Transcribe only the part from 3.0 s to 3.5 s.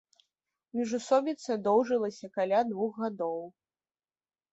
гадоў.